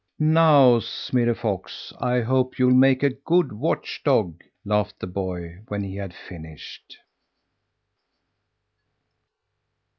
"Now, 0.17 0.79
Smirre 0.79 1.35
Fox, 1.35 1.93
I 1.99 2.21
hope 2.21 2.57
you'll 2.57 2.73
make 2.73 3.03
a 3.03 3.11
good 3.11 3.53
watch 3.53 4.01
dog," 4.03 4.41
laughed 4.65 4.99
the 4.99 5.05
boy 5.05 5.59
when 5.67 5.83
he 5.83 5.95
had 5.95 6.11
finished. 6.11 6.97